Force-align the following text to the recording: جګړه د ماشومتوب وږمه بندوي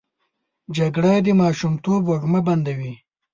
جګړه 0.77 1.13
د 1.25 1.27
ماشومتوب 1.41 2.01
وږمه 2.05 2.41
بندوي 2.47 2.93